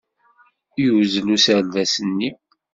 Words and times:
Yuzzel 0.83 1.27
userdas-nni. 1.35 2.29